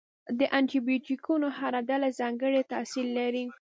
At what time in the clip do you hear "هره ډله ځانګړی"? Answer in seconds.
1.57-2.61